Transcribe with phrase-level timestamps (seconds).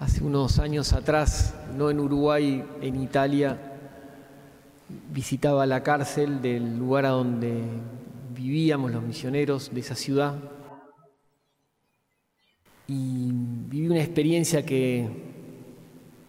[0.00, 3.56] Hace unos años atrás, no en Uruguay, en Italia,
[5.12, 7.62] visitaba la cárcel del lugar a donde
[8.34, 10.34] vivíamos los misioneros de esa ciudad
[12.88, 15.08] y viví una experiencia que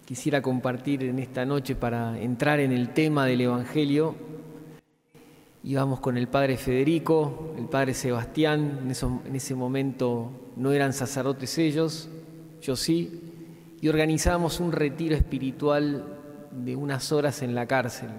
[0.06, 4.16] quisiera compartir en esta noche para entrar en el tema del Evangelio.
[5.64, 11.58] Íbamos con el padre Federico, el padre Sebastián, en, en ese momento no eran sacerdotes
[11.58, 12.08] ellos,
[12.62, 13.25] yo sí,
[13.86, 16.04] y organizamos un retiro espiritual
[16.50, 18.10] de unas horas en la cárcel.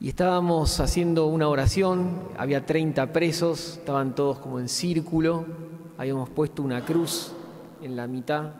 [0.00, 5.46] Y estábamos haciendo una oración, había 30 presos, estaban todos como en círculo,
[5.96, 7.34] habíamos puesto una cruz
[7.80, 8.50] en la mitad,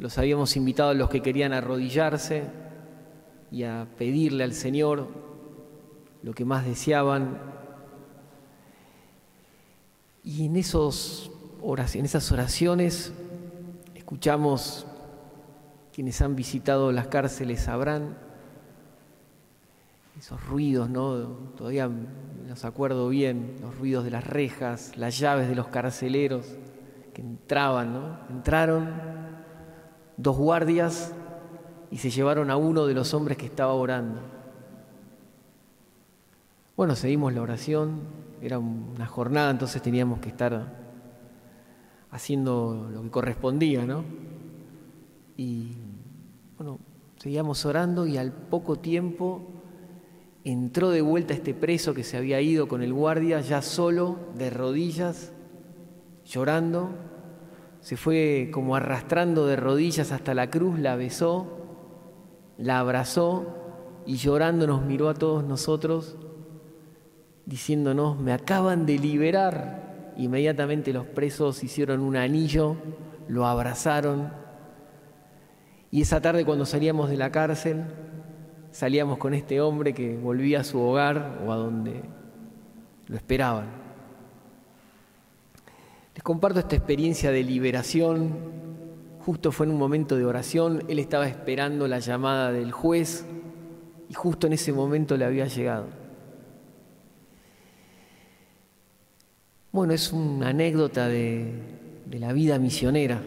[0.00, 2.48] los habíamos invitado a los que querían arrodillarse
[3.52, 5.06] y a pedirle al Señor
[6.24, 7.38] lo que más deseaban.
[10.24, 11.30] Y en, esos
[11.94, 13.12] en esas oraciones
[14.14, 14.86] escuchamos,
[15.92, 18.16] quienes han visitado las cárceles sabrán,
[20.16, 21.16] esos ruidos, ¿no?
[21.56, 21.90] Todavía
[22.46, 26.46] los acuerdo bien, los ruidos de las rejas, las llaves de los carceleros
[27.12, 28.18] que entraban, ¿no?
[28.30, 28.94] Entraron
[30.16, 31.12] dos guardias
[31.90, 34.20] y se llevaron a uno de los hombres que estaba orando.
[36.76, 38.02] Bueno, seguimos la oración,
[38.40, 40.83] era una jornada, entonces teníamos que estar
[42.14, 44.04] haciendo lo que correspondía, ¿no?
[45.36, 45.72] Y
[46.56, 46.78] bueno,
[47.16, 49.42] seguíamos orando y al poco tiempo
[50.44, 54.48] entró de vuelta este preso que se había ido con el guardia, ya solo, de
[54.50, 55.32] rodillas,
[56.24, 56.90] llorando,
[57.80, 61.48] se fue como arrastrando de rodillas hasta la cruz, la besó,
[62.58, 63.56] la abrazó
[64.06, 66.16] y llorando nos miró a todos nosotros,
[67.44, 69.93] diciéndonos, me acaban de liberar.
[70.16, 72.76] Inmediatamente los presos hicieron un anillo,
[73.28, 74.32] lo abrazaron.
[75.90, 77.84] Y esa tarde cuando salíamos de la cárcel,
[78.70, 82.02] salíamos con este hombre que volvía a su hogar o a donde
[83.06, 83.66] lo esperaban.
[86.14, 88.64] Les comparto esta experiencia de liberación.
[89.24, 93.24] Justo fue en un momento de oración, él estaba esperando la llamada del juez
[94.08, 96.03] y justo en ese momento le había llegado.
[99.74, 101.52] Bueno, es una anécdota de,
[102.12, 103.20] la vida misionera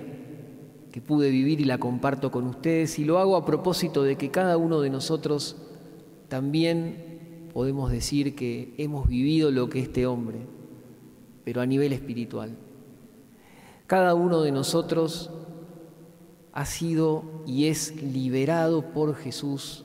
[0.93, 4.31] que pude vivir y la comparto con ustedes y lo hago a propósito de que
[4.31, 5.57] cada uno de nosotros
[6.29, 10.37] también podemos decir que hemos vivido lo que este hombre,
[11.43, 12.55] pero a nivel espiritual.
[13.85, 15.29] Cada uno de nosotros
[16.53, 19.83] ha sido y es liberado por Jesús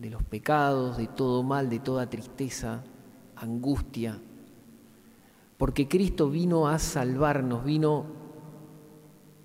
[0.00, 2.82] de los pecados, de todo mal, de toda tristeza,
[3.36, 4.20] angustia,
[5.62, 8.04] porque Cristo vino a salvarnos, vino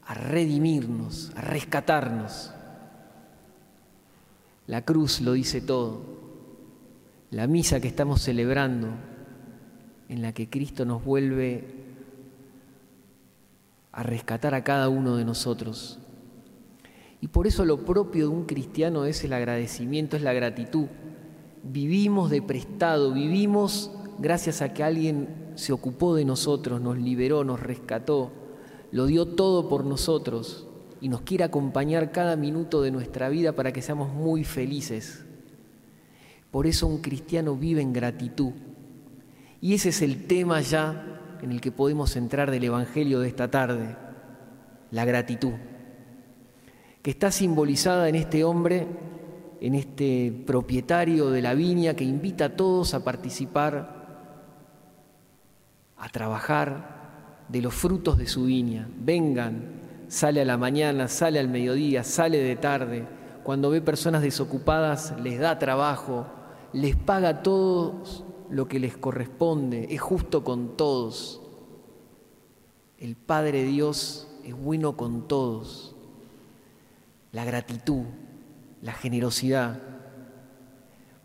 [0.01, 2.51] a redimirnos, a rescatarnos.
[4.65, 6.01] La cruz lo dice todo.
[7.29, 8.87] La misa que estamos celebrando,
[10.09, 11.67] en la que Cristo nos vuelve
[13.91, 15.99] a rescatar a cada uno de nosotros.
[17.21, 20.87] Y por eso lo propio de un cristiano es el agradecimiento, es la gratitud.
[21.61, 27.59] Vivimos de prestado, vivimos gracias a que alguien se ocupó de nosotros, nos liberó, nos
[27.59, 28.31] rescató
[28.91, 30.65] lo dio todo por nosotros
[31.01, 35.25] y nos quiere acompañar cada minuto de nuestra vida para que seamos muy felices.
[36.51, 38.53] Por eso un cristiano vive en gratitud.
[39.59, 43.51] Y ese es el tema ya en el que podemos entrar del Evangelio de esta
[43.51, 43.95] tarde,
[44.91, 45.53] la gratitud,
[47.01, 48.87] que está simbolizada en este hombre,
[49.59, 53.96] en este propietario de la viña que invita a todos a participar,
[55.97, 56.97] a trabajar,
[57.49, 58.89] de los frutos de su viña.
[58.97, 63.07] Vengan, sale a la mañana, sale al mediodía, sale de tarde.
[63.43, 66.27] Cuando ve personas desocupadas, les da trabajo,
[66.73, 68.03] les paga todo
[68.49, 71.41] lo que les corresponde, es justo con todos.
[72.97, 75.95] El Padre Dios es bueno con todos.
[77.31, 78.03] La gratitud,
[78.81, 79.79] la generosidad.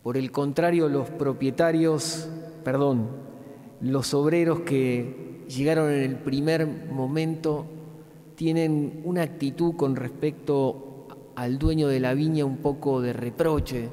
[0.02, 2.28] Por el contrario, los propietarios,
[2.64, 3.31] perdón,
[3.82, 7.66] los obreros que llegaron en el primer momento
[8.36, 13.88] tienen una actitud con respecto al dueño de la viña un poco de reproche.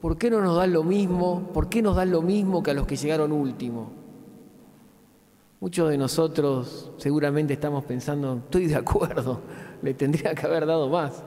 [0.00, 1.50] ¿Por qué no nos dan lo mismo?
[1.52, 3.90] ¿Por qué nos dan lo mismo que a los que llegaron último?
[5.60, 9.40] Muchos de nosotros seguramente estamos pensando, estoy de acuerdo,
[9.82, 11.24] le tendría que haber dado más.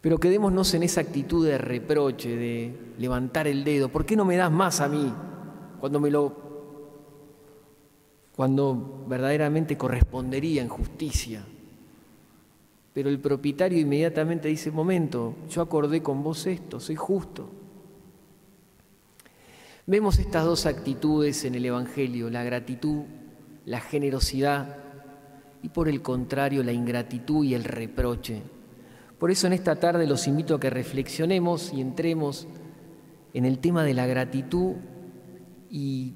[0.00, 3.88] Pero quedémonos en esa actitud de reproche, de levantar el dedo.
[3.88, 5.12] ¿Por qué no me das más a mí
[5.80, 6.46] cuando me lo
[8.36, 11.42] cuando verdaderamente correspondería en justicia.
[12.92, 17.48] Pero el propietario inmediatamente dice, momento, yo acordé con vos esto, soy justo.
[19.86, 23.04] Vemos estas dos actitudes en el Evangelio, la gratitud,
[23.64, 24.78] la generosidad
[25.62, 28.42] y por el contrario la ingratitud y el reproche.
[29.18, 32.46] Por eso en esta tarde los invito a que reflexionemos y entremos
[33.32, 34.74] en el tema de la gratitud
[35.70, 36.14] y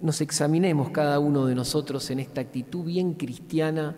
[0.00, 3.96] nos examinemos cada uno de nosotros en esta actitud bien cristiana,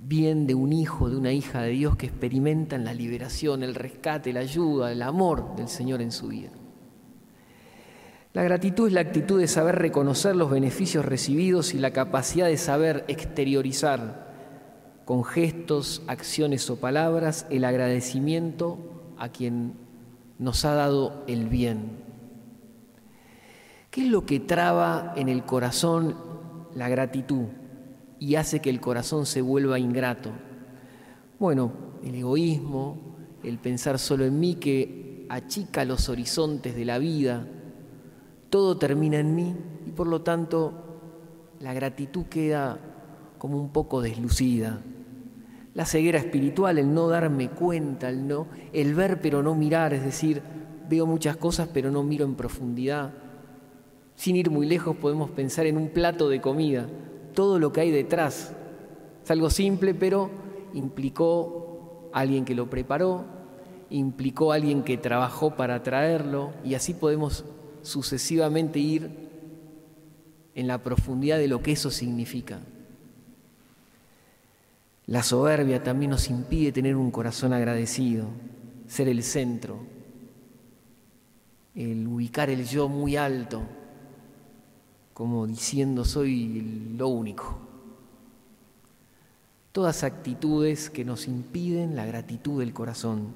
[0.00, 4.32] bien de un hijo, de una hija de Dios que experimentan la liberación, el rescate,
[4.32, 6.50] la ayuda, el amor del Señor en su vida.
[8.32, 12.56] La gratitud es la actitud de saber reconocer los beneficios recibidos y la capacidad de
[12.56, 14.32] saber exteriorizar
[15.04, 18.78] con gestos, acciones o palabras el agradecimiento
[19.18, 19.74] a quien
[20.38, 22.01] nos ha dado el bien.
[23.92, 26.16] ¿Qué es lo que traba en el corazón
[26.74, 27.44] la gratitud
[28.18, 30.30] y hace que el corazón se vuelva ingrato?
[31.38, 31.72] Bueno,
[32.02, 32.96] el egoísmo,
[33.42, 37.46] el pensar solo en mí que achica los horizontes de la vida,
[38.48, 39.54] todo termina en mí
[39.86, 40.72] y por lo tanto
[41.60, 42.78] la gratitud queda
[43.36, 44.80] como un poco deslucida.
[45.74, 50.02] La ceguera espiritual, el no darme cuenta, el, no, el ver pero no mirar, es
[50.02, 50.40] decir,
[50.88, 53.21] veo muchas cosas pero no miro en profundidad.
[54.16, 56.86] Sin ir muy lejos podemos pensar en un plato de comida,
[57.34, 58.52] todo lo que hay detrás.
[59.24, 60.30] Es algo simple pero
[60.74, 63.24] implicó alguien que lo preparó,
[63.90, 67.44] implicó alguien que trabajó para traerlo y así podemos
[67.82, 69.10] sucesivamente ir
[70.54, 72.60] en la profundidad de lo que eso significa.
[75.06, 78.26] La soberbia también nos impide tener un corazón agradecido,
[78.86, 79.78] ser el centro,
[81.74, 83.62] el ubicar el yo muy alto,
[85.14, 87.58] como diciendo soy lo único.
[89.72, 93.28] Todas actitudes que nos impiden la gratitud del corazón.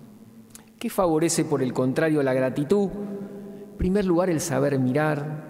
[0.78, 2.90] ¿Qué favorece por el contrario la gratitud?
[2.90, 5.44] En primer lugar, el saber mirar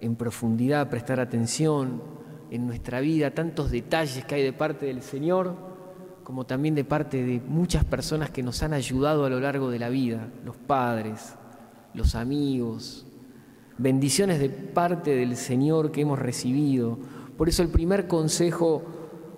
[0.00, 2.02] en profundidad, prestar atención
[2.50, 5.54] en nuestra vida, tantos detalles que hay de parte del Señor,
[6.24, 9.78] como también de parte de muchas personas que nos han ayudado a lo largo de
[9.78, 11.34] la vida, los padres,
[11.94, 13.06] los amigos,
[13.80, 16.98] bendiciones de parte del Señor que hemos recibido.
[17.36, 18.82] Por eso el primer consejo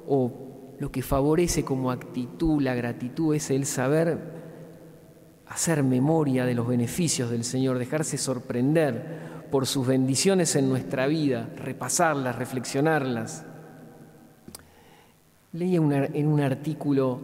[0.09, 4.43] o lo que favorece como actitud la gratitud es el saber
[5.47, 11.51] hacer memoria de los beneficios del Señor, dejarse sorprender por sus bendiciones en nuestra vida,
[11.57, 13.45] repasarlas, reflexionarlas.
[15.53, 17.21] Leía en un artículo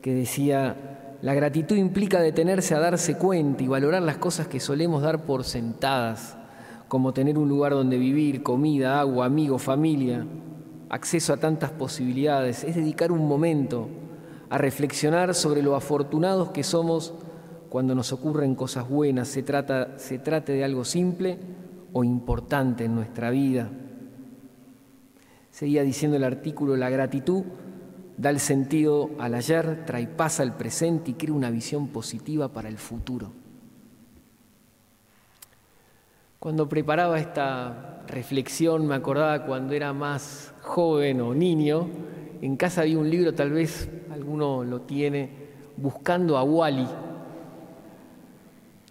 [0.00, 5.02] que decía, la gratitud implica detenerse a darse cuenta y valorar las cosas que solemos
[5.02, 6.37] dar por sentadas,
[6.88, 10.26] como tener un lugar donde vivir, comida, agua, amigos, familia,
[10.88, 12.64] acceso a tantas posibilidades.
[12.64, 13.88] Es dedicar un momento
[14.50, 17.12] a reflexionar sobre lo afortunados que somos
[17.68, 21.38] cuando nos ocurren cosas buenas, se, trata, trate de algo simple
[21.92, 23.70] o importante en nuestra vida.
[25.50, 27.44] Seguía diciendo el artículo, la gratitud
[28.16, 32.68] da el sentido al ayer, trae paz al presente y crea una visión positiva para
[32.68, 33.32] el futuro.
[36.38, 41.88] Cuando preparaba esta reflexión me acordaba cuando era más joven o niño,
[42.40, 46.88] en casa había un libro, tal vez alguno lo tiene, Buscando a Wally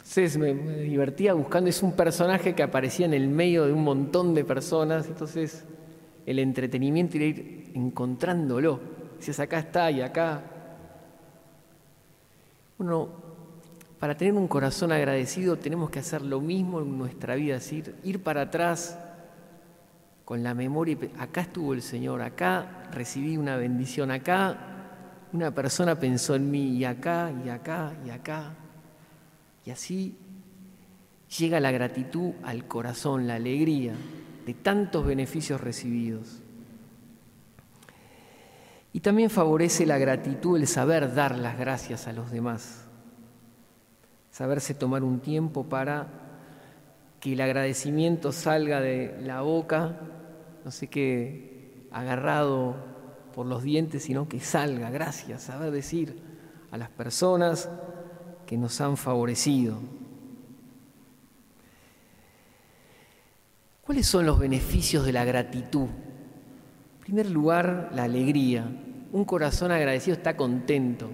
[0.08, 4.34] entonces me, divertía buscando, es un personaje que aparecía en el medio de un montón
[4.34, 5.66] de personas, entonces
[6.26, 8.80] el entretenimiento era ir encontrándolo.
[9.20, 10.44] Si acá está y acá.
[12.80, 13.10] Uno,
[14.00, 17.96] para tener un corazón agradecido tenemos que hacer lo mismo en nuestra vida, es decir,
[18.04, 18.98] ir para atrás
[20.24, 24.58] con la memoria, acá estuvo el Señor, acá recibí una bendición, acá
[25.34, 28.54] una persona pensó en mí y acá y acá y acá.
[29.66, 30.18] Y así
[31.38, 33.94] llega la gratitud al corazón, la alegría
[34.46, 36.42] de tantos beneficios recibidos.
[38.94, 42.87] Y también favorece la gratitud el saber dar las gracias a los demás,
[44.38, 46.06] saberse tomar un tiempo para
[47.20, 49.98] que el agradecimiento salga de la boca,
[50.64, 52.76] no sé qué, agarrado
[53.34, 56.22] por los dientes, sino que salga, gracias, saber decir
[56.70, 57.68] a las personas,
[58.46, 59.80] que nos han favorecido.
[63.82, 65.88] ¿Cuáles son los beneficios de la gratitud?
[65.88, 68.70] En primer lugar, la alegría.
[69.12, 71.10] Un corazón agradecido está contento.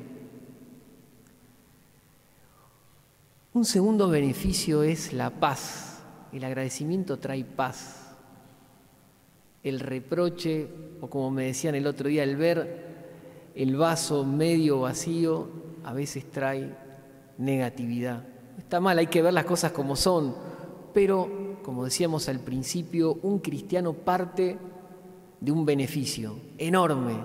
[3.54, 6.02] Un segundo beneficio es la paz.
[6.32, 8.00] El agradecimiento trae paz.
[9.62, 10.68] el reproche,
[11.00, 15.48] o como me decían el otro día, el ver el vaso medio vacío,
[15.86, 16.76] a veces trae
[17.38, 18.26] negatividad.
[18.58, 20.36] Está mal, hay que ver las cosas como son,
[20.94, 24.58] pero, como decíamos al principio, un cristiano parte
[25.40, 27.16] de un beneficio enorme,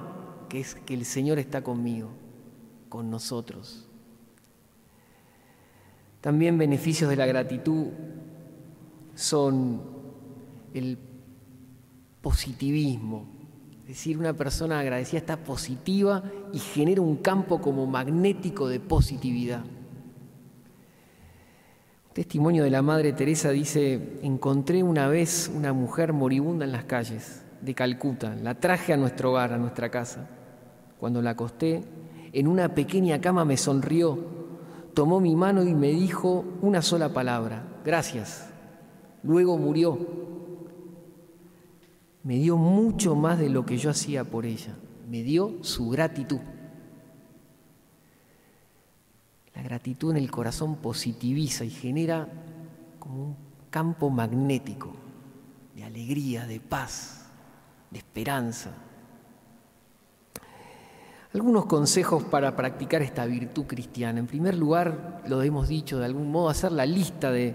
[0.48, 2.10] que es que el Señor está conmigo,
[2.88, 3.87] con nosotros.
[6.28, 7.86] También beneficios de la gratitud
[9.14, 9.80] son
[10.74, 10.98] el
[12.20, 13.24] positivismo,
[13.80, 19.64] es decir, una persona agradecida está positiva y genera un campo como magnético de positividad.
[22.08, 26.84] Un testimonio de la Madre Teresa dice, encontré una vez una mujer moribunda en las
[26.84, 30.28] calles de Calcuta, la traje a nuestro hogar, a nuestra casa.
[31.00, 31.84] Cuando la acosté,
[32.34, 34.37] en una pequeña cama me sonrió,
[34.98, 38.50] tomó mi mano y me dijo una sola palabra, gracias.
[39.22, 39.96] Luego murió.
[42.24, 44.74] Me dio mucho más de lo que yo hacía por ella.
[45.08, 46.40] Me dio su gratitud.
[49.54, 52.26] La gratitud en el corazón positiviza y genera
[52.98, 53.36] como un
[53.70, 54.96] campo magnético
[55.76, 57.30] de alegría, de paz,
[57.92, 58.72] de esperanza.
[61.34, 64.18] Algunos consejos para practicar esta virtud cristiana.
[64.18, 67.54] En primer lugar, lo hemos dicho de algún modo, hacer la lista de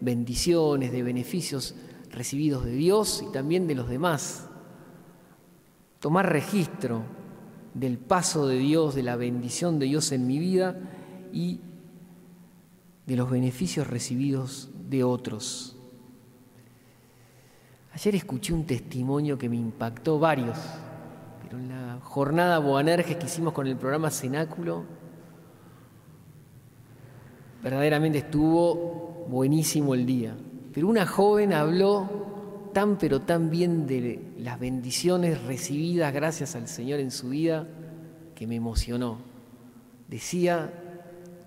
[0.00, 1.74] bendiciones, de beneficios
[2.12, 4.46] recibidos de Dios y también de los demás.
[5.98, 7.02] Tomar registro
[7.74, 10.78] del paso de Dios, de la bendición de Dios en mi vida
[11.32, 11.60] y
[13.04, 15.76] de los beneficios recibidos de otros.
[17.94, 20.56] Ayer escuché un testimonio que me impactó varios
[21.48, 24.84] pero en la jornada Boanerges que hicimos con el programa Cenáculo,
[27.62, 30.36] verdaderamente estuvo buenísimo el día.
[30.74, 37.00] Pero una joven habló tan pero tan bien de las bendiciones recibidas gracias al Señor
[37.00, 37.66] en su vida
[38.34, 39.16] que me emocionó.
[40.06, 40.70] Decía,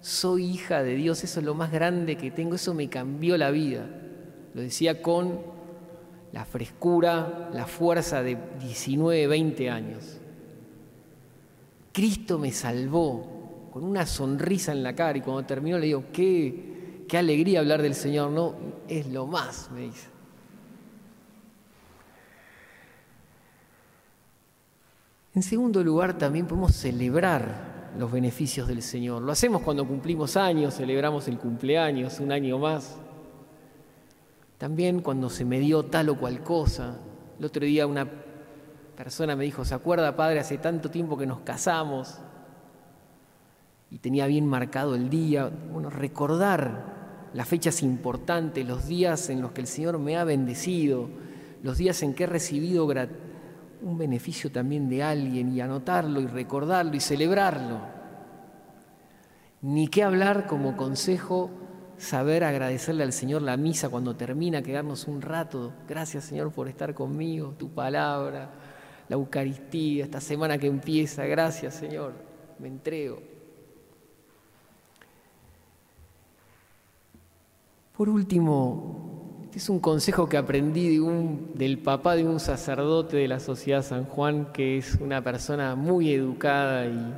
[0.02, 3.52] soy hija de Dios, eso es lo más grande que tengo, eso me cambió la
[3.52, 3.88] vida.
[4.56, 5.61] Lo decía con
[6.34, 10.18] la frescura, la fuerza de 19, 20 años.
[11.92, 17.06] Cristo me salvó con una sonrisa en la cara y cuando terminó le digo, qué,
[17.08, 18.56] qué alegría hablar del Señor, no,
[18.88, 20.08] es lo más, me dice.
[25.34, 29.22] En segundo lugar, también podemos celebrar los beneficios del Señor.
[29.22, 32.98] Lo hacemos cuando cumplimos años, celebramos el cumpleaños, un año más.
[34.62, 37.00] También cuando se me dio tal o cual cosa.
[37.40, 38.08] El otro día una
[38.96, 42.20] persona me dijo, ¿se acuerda, padre, hace tanto tiempo que nos casamos?
[43.90, 45.50] Y tenía bien marcado el día.
[45.74, 51.10] Bueno, recordar las fechas importantes, los días en los que el Señor me ha bendecido,
[51.64, 52.88] los días en que he recibido
[53.82, 57.80] un beneficio también de alguien y anotarlo y recordarlo y celebrarlo.
[59.64, 61.50] Ni qué hablar como consejo
[62.02, 65.72] saber agradecerle al Señor la misa cuando termina, quedarnos un rato.
[65.88, 68.50] Gracias Señor por estar conmigo, tu palabra,
[69.08, 71.26] la Eucaristía, esta semana que empieza.
[71.26, 72.14] Gracias Señor,
[72.60, 73.22] me entrego.
[77.96, 80.98] Por último, este es un consejo que aprendí
[81.54, 86.12] del papá de un sacerdote de la Sociedad San Juan, que es una persona muy
[86.12, 87.14] educada y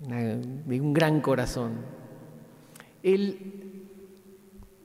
[0.00, 1.97] de un gran corazón.
[3.02, 3.88] Él,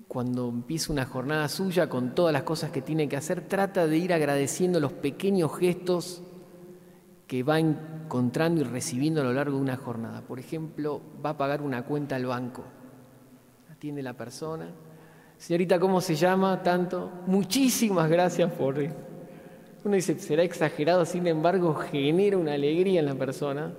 [0.07, 3.97] cuando empieza una jornada suya con todas las cosas que tiene que hacer, trata de
[3.97, 6.21] ir agradeciendo los pequeños gestos
[7.27, 10.21] que va encontrando y recibiendo a lo largo de una jornada.
[10.21, 12.63] Por ejemplo, va a pagar una cuenta al banco.
[13.71, 14.67] Atiende la persona.
[15.37, 16.61] Señorita, ¿cómo se llama?
[16.61, 17.09] Tanto.
[17.25, 18.77] Muchísimas gracias por...
[19.85, 23.73] Uno dice, será exagerado, sin embargo, genera una alegría en la persona.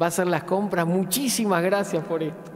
[0.00, 0.86] Va a hacer las compras.
[0.86, 2.55] Muchísimas gracias por esto.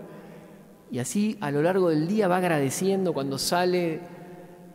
[0.91, 4.01] Y así a lo largo del día va agradeciendo cuando sale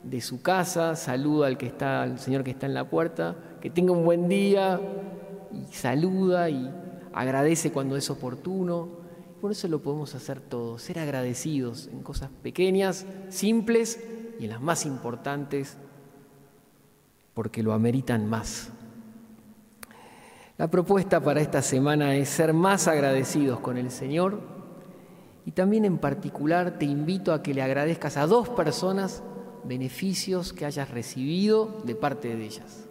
[0.04, 3.70] de su casa, saluda al que está, al señor que está en la puerta, que
[3.70, 4.80] tenga un buen día
[5.52, 6.72] y saluda y
[7.14, 9.04] agradece cuando es oportuno.
[9.42, 14.02] Por eso lo podemos hacer todos, ser agradecidos en cosas pequeñas, simples
[14.40, 15.78] y en las más importantes,
[17.34, 18.70] porque lo ameritan más.
[20.58, 24.55] La propuesta para esta semana es ser más agradecidos con el Señor
[25.46, 29.24] y también en particular te invito a que le agradezcas a dos personas
[29.64, 32.88] beneficios que hayas recibido de parte de ellas.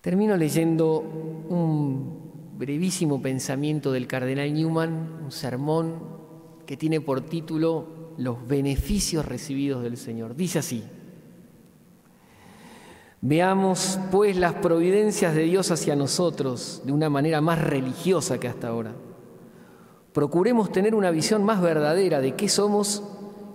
[0.00, 6.18] Termino leyendo un brevísimo pensamiento del cardenal Newman, un sermón
[6.66, 10.36] que tiene por título Los beneficios recibidos del Señor.
[10.36, 10.84] Dice así,
[13.20, 18.68] Veamos pues las providencias de Dios hacia nosotros de una manera más religiosa que hasta
[18.68, 18.94] ahora.
[20.12, 23.02] Procuremos tener una visión más verdadera de qué somos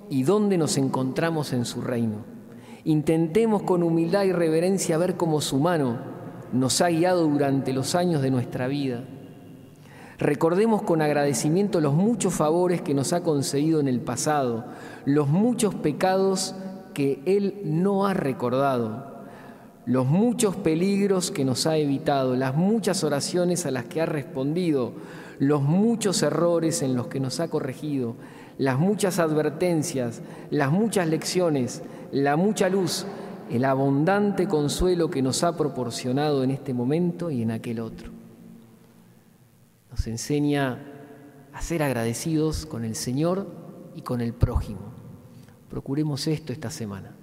[0.10, 2.26] y dónde nos encontramos en su reino.
[2.86, 5.98] Intentemos con humildad y reverencia ver cómo su mano
[6.52, 9.04] nos ha guiado durante los años de nuestra vida.
[10.20, 14.66] Recordemos con agradecimiento los muchos favores que nos ha concedido en el pasado,
[15.06, 16.56] los muchos pecados
[16.94, 19.14] que Él no ha recordado
[19.86, 24.94] los muchos peligros que nos ha evitado, las muchas oraciones a las que ha respondido,
[25.48, 28.16] los muchos errores en los que nos ha corregido,
[28.58, 31.82] las muchas advertencias, las muchas lecciones,
[32.12, 33.06] la mucha luz,
[33.50, 38.12] el abundante consuelo que nos ha proporcionado en este momento y en aquel otro.
[39.92, 40.80] Nos enseña
[41.54, 43.48] a ser agradecidos con el Señor
[43.96, 44.94] y con el prójimo.
[45.70, 47.16] Procuremos esto esta semana.